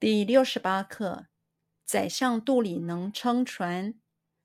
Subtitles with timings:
[0.00, 1.26] 第六十八课，
[1.84, 4.00] 宰相肚里能撑船，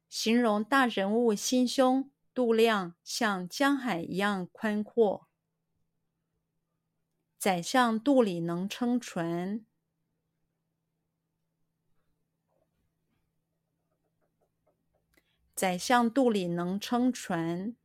[0.10, 5.28] 形容大人物心胸肚量像江海一样宽阔。
[7.38, 9.63] 宰相肚里能撑船，
[15.54, 17.75] 宰相肚里能撑船。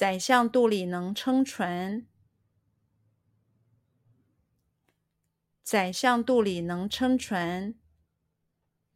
[0.00, 2.06] 宰相肚里能撑船，
[5.62, 7.74] 宰相肚里能撑船，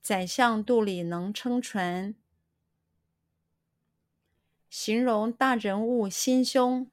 [0.00, 2.14] 宰相肚里能撑船。
[4.70, 6.90] 形容大人物心胸，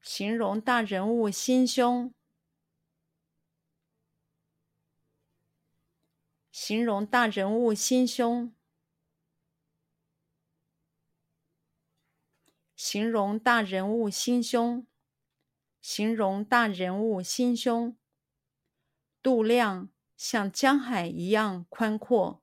[0.00, 2.14] 形容大人物心胸。
[6.58, 8.50] 形容大人物心胸，
[12.74, 14.86] 形容大人物心胸，
[15.82, 17.94] 形容大人物心胸。
[19.20, 22.42] 度量像江海一样宽阔，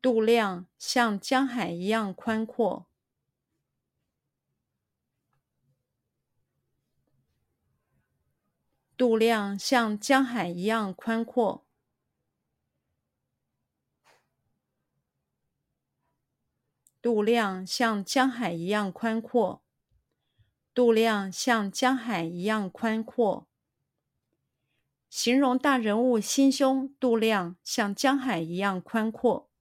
[0.00, 2.91] 度量像江海一样宽阔。
[9.02, 11.66] 肚量像江海一样宽阔，
[17.00, 19.64] 度量像江海一样宽阔，
[20.72, 23.48] 度量像江海一样宽阔。
[25.10, 29.51] 形容大人物心胸度量像江海一样宽阔。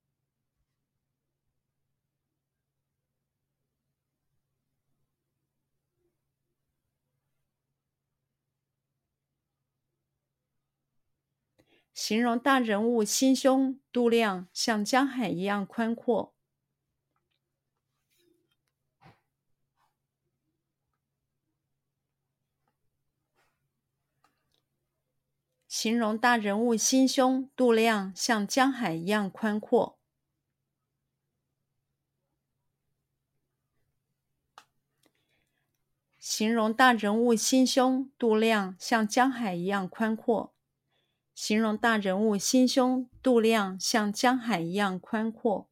[11.93, 16.33] 形容大人物心胸肚量像江海一样宽阔。
[25.67, 29.97] 形容大人物心胸肚量像江海一样宽阔。
[36.19, 40.53] 形容大人物心胸肚量像江海一样宽阔。
[41.43, 45.70] 形容大人物心胸度量像江海一样宽阔。